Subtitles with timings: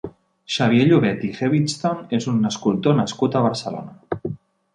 [0.53, 4.33] Xavier Llobet i Hewitson és un escultor nascut a Barcelona.